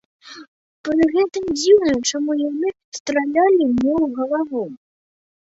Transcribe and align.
Пры 0.87 1.05
гэтым 1.15 1.45
дзіўна, 1.59 1.93
чаму 2.09 2.31
яны 2.49 2.73
стралялі 3.01 3.61
не 3.77 3.93
ў 3.99 4.11
галаву? 4.19 4.65